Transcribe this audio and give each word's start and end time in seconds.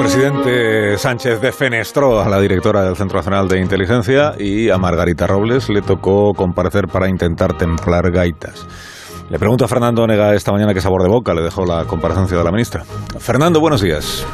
presidente 0.00 0.96
Sánchez 0.96 1.42
defenestró 1.42 2.22
a 2.22 2.28
la 2.30 2.40
directora 2.40 2.82
del 2.82 2.96
Centro 2.96 3.18
Nacional 3.18 3.48
de 3.48 3.60
Inteligencia 3.60 4.32
y 4.38 4.70
a 4.70 4.78
Margarita 4.78 5.26
Robles 5.26 5.68
le 5.68 5.82
tocó 5.82 6.32
comparecer 6.32 6.86
para 6.86 7.06
intentar 7.06 7.58
templar 7.58 8.10
gaitas. 8.10 8.66
Le 9.28 9.38
pregunto 9.38 9.66
a 9.66 9.68
Fernando 9.68 10.02
Onega 10.02 10.34
esta 10.34 10.52
mañana 10.52 10.72
qué 10.72 10.80
sabor 10.80 11.02
de 11.02 11.10
boca 11.10 11.34
le 11.34 11.42
dejó 11.42 11.66
la 11.66 11.84
comparecencia 11.84 12.38
de 12.38 12.42
la 12.42 12.50
ministra. 12.50 12.82
Fernando, 13.18 13.60
buenos 13.60 13.82
días. 13.82 14.26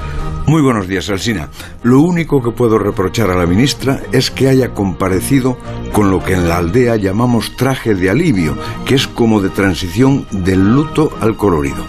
Muy 0.47 0.63
buenos 0.63 0.87
días, 0.87 1.11
Alsina. 1.11 1.49
Lo 1.83 2.01
único 2.01 2.41
que 2.41 2.53
puedo 2.53 2.79
reprochar 2.79 3.31
a 3.31 3.37
la 3.37 3.47
ministra 3.47 3.99
es 4.13 4.31
que 4.31 4.49
haya 4.49 4.73
comparecido 4.73 5.59
con 5.93 6.13
lo 6.13 6.23
que 6.23 6.35
en 6.35 6.49
la 6.49 6.59
aldea 6.59 6.95
llamamos 6.95 7.57
traje 7.57 7.97
de 7.97 8.09
alivio, 8.09 8.57
que 8.85 8.95
es 8.95 9.09
como 9.09 9.41
de 9.41 9.51
transición 9.51 10.29
del 10.31 10.61
luto 10.61 11.11
al 11.21 11.37
colorido. 11.37 11.85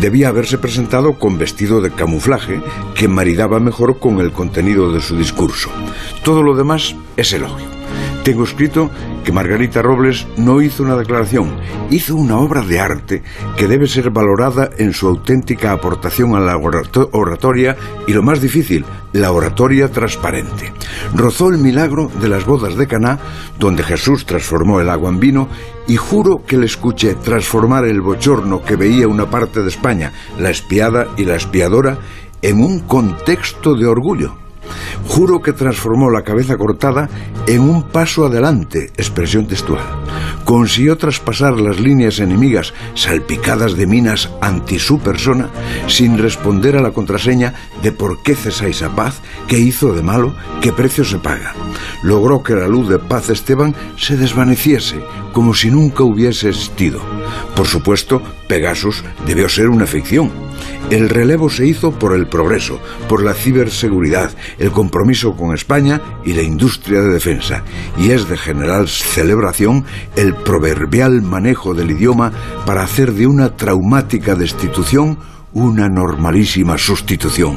Debía 0.00 0.28
haberse 0.28 0.58
presentado 0.58 1.18
con 1.18 1.38
vestido 1.38 1.80
de 1.80 1.90
camuflaje 1.90 2.60
que 2.94 3.08
maridaba 3.08 3.60
mejor 3.60 3.98
con 3.98 4.20
el 4.20 4.30
contenido 4.30 4.92
de 4.92 5.00
su 5.00 5.16
discurso. 5.16 5.70
Todo 6.22 6.42
lo 6.42 6.54
demás 6.54 6.94
es 7.16 7.32
elogio. 7.32 7.75
Tengo 8.26 8.42
escrito 8.42 8.90
que 9.24 9.30
Margarita 9.30 9.82
Robles 9.82 10.26
no 10.36 10.60
hizo 10.60 10.82
una 10.82 10.96
declaración, 10.96 11.58
hizo 11.90 12.16
una 12.16 12.38
obra 12.38 12.62
de 12.62 12.80
arte 12.80 13.22
que 13.56 13.68
debe 13.68 13.86
ser 13.86 14.10
valorada 14.10 14.68
en 14.78 14.92
su 14.92 15.06
auténtica 15.06 15.70
aportación 15.70 16.34
a 16.34 16.40
la 16.40 16.56
oratoria 16.56 17.76
y 18.08 18.12
lo 18.12 18.24
más 18.24 18.40
difícil, 18.40 18.84
la 19.12 19.30
oratoria 19.30 19.92
transparente. 19.92 20.72
Rozó 21.14 21.50
el 21.50 21.58
milagro 21.58 22.10
de 22.20 22.28
las 22.28 22.44
bodas 22.44 22.74
de 22.74 22.88
Caná, 22.88 23.20
donde 23.60 23.84
Jesús 23.84 24.26
transformó 24.26 24.80
el 24.80 24.90
agua 24.90 25.10
en 25.10 25.20
vino, 25.20 25.48
y 25.86 25.94
juro 25.94 26.42
que 26.44 26.58
le 26.58 26.66
escuché 26.66 27.14
transformar 27.14 27.84
el 27.84 28.00
bochorno 28.00 28.60
que 28.60 28.74
veía 28.74 29.06
una 29.06 29.30
parte 29.30 29.62
de 29.62 29.68
España, 29.68 30.12
la 30.36 30.50
espiada 30.50 31.06
y 31.16 31.26
la 31.26 31.36
espiadora, 31.36 31.98
en 32.42 32.58
un 32.58 32.80
contexto 32.80 33.76
de 33.76 33.86
orgullo. 33.86 34.45
Juro 35.06 35.40
que 35.40 35.52
transformó 35.52 36.10
la 36.10 36.22
cabeza 36.22 36.56
cortada 36.56 37.08
en 37.46 37.60
un 37.60 37.84
paso 37.84 38.26
adelante, 38.26 38.90
expresión 38.96 39.46
textual. 39.46 39.84
Consiguió 40.44 40.96
traspasar 40.96 41.60
las 41.60 41.80
líneas 41.80 42.18
enemigas 42.18 42.72
salpicadas 42.94 43.76
de 43.76 43.86
minas 43.86 44.30
anti 44.40 44.78
su 44.78 44.98
persona 44.98 45.48
sin 45.88 46.18
responder 46.18 46.76
a 46.76 46.82
la 46.82 46.92
contraseña 46.92 47.54
de 47.82 47.92
por 47.92 48.22
qué 48.22 48.34
cesáis 48.34 48.82
a 48.82 48.94
paz, 48.94 49.20
qué 49.48 49.58
hizo 49.58 49.92
de 49.92 50.02
malo, 50.02 50.34
qué 50.60 50.72
precio 50.72 51.04
se 51.04 51.18
paga. 51.18 51.54
Logró 52.02 52.42
que 52.42 52.54
la 52.54 52.68
luz 52.68 52.88
de 52.88 52.98
paz 52.98 53.30
Esteban 53.30 53.74
se 53.96 54.16
desvaneciese 54.16 55.00
como 55.32 55.54
si 55.54 55.70
nunca 55.70 56.02
hubiese 56.02 56.48
existido. 56.48 57.00
Por 57.54 57.66
supuesto, 57.66 58.22
Pegasus 58.48 59.02
debió 59.26 59.48
ser 59.48 59.68
una 59.68 59.86
ficción. 59.86 60.30
El 60.90 61.08
relevo 61.08 61.50
se 61.50 61.66
hizo 61.66 61.90
por 61.90 62.14
el 62.14 62.28
progreso, 62.28 62.78
por 63.08 63.24
la 63.24 63.34
ciberseguridad, 63.34 64.30
el 64.58 64.70
compromiso 64.70 65.34
con 65.34 65.52
España 65.52 66.00
y 66.24 66.32
la 66.32 66.42
industria 66.42 67.00
de 67.00 67.08
defensa. 67.08 67.64
Y 67.98 68.10
es 68.10 68.28
de 68.28 68.36
general 68.36 68.88
celebración 68.88 69.84
el 70.14 70.34
proverbial 70.34 71.22
manejo 71.22 71.74
del 71.74 71.90
idioma 71.90 72.30
para 72.64 72.84
hacer 72.84 73.12
de 73.12 73.26
una 73.26 73.56
traumática 73.56 74.36
destitución 74.36 75.18
una 75.54 75.88
normalísima 75.88 76.76
sustitución. 76.78 77.56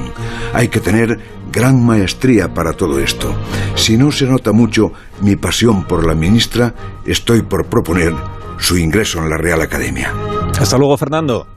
Hay 0.54 0.70
que 0.70 0.80
tener 0.80 1.20
gran 1.52 1.86
maestría 1.86 2.54
para 2.54 2.74
todo 2.74 3.00
esto. 3.00 3.36
Si 3.76 3.98
no 3.98 4.12
se 4.12 4.26
nota 4.26 4.54
mucho 4.54 4.94
mi 5.22 5.36
pasión 5.36 5.84
por 5.84 6.08
la 6.08 6.16
ministra, 6.16 6.74
estoy 7.06 7.42
por 7.42 7.66
proponer 7.66 8.14
su 8.60 8.78
ingreso 8.78 9.20
en 9.20 9.30
la 9.30 9.38
Real 9.38 9.62
Academia. 9.62 10.14
Hasta 10.60 10.78
luego, 10.78 10.98
Fernando. 10.98 11.48